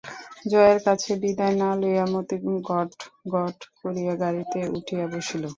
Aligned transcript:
জয়ার 0.45 0.79
কাছে 0.87 1.11
বিদায় 1.23 1.55
না 1.61 1.69
লইয়া 1.81 2.05
মতি 2.13 2.35
গটগট 2.69 3.57
করিয়া 3.79 4.13
গাড়িতে 4.21 4.59
উঠিয়া 4.77 5.05
বসিল। 5.11 5.43